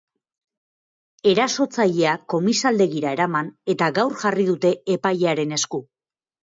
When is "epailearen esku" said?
4.99-5.87